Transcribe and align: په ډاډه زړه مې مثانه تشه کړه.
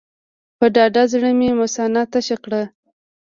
په 0.57 0.65
ډاډه 0.75 1.03
زړه 1.11 1.29
مې 1.39 1.49
مثانه 1.61 2.01
تشه 2.11 2.37
کړه. 2.43 2.61